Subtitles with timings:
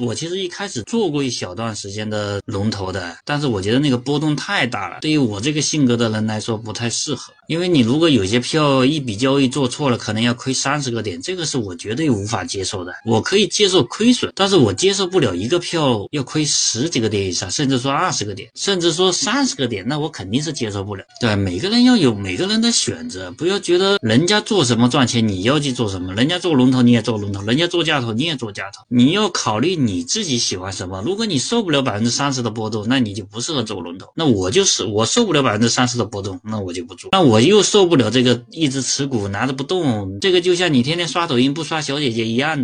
[0.00, 7.32] 我其实一开始做过一小段时间的龙头的，但是我觉得那个波动太大了，对于我这个性格的人来说不太适合。
[7.46, 12.92] 因为你如果有些票一笔交易做错了，可能要亏三十个点，这个是我绝对无法接受的。
[13.06, 21.04] 我可以接受亏损，但是我接受不了一个票要亏十几个点以上，甚至说二十个点，甚至说三十个点，那我肯定是接受不了。
[21.20, 28.82] 对，每个人要有每个人的选择，不要觉得人家做什么赚钱，你要去做什么；人家做龙头，你也做龙头；人家做价头，你也做价头。
[28.88, 29.83] 你要考虑。
[29.86, 31.02] 你自己喜欢什么？
[31.02, 34.06] 如果你受不了百分之三十的波动，那你就不适合做龙头。
[34.14, 37.10] 那我就是我受不了百分之三十的波动，那我就不做。
[37.12, 42.62] 那我又受不了这个一直持股拿着不动，这个就像你天天刷抖音不刷小姐姐一样的。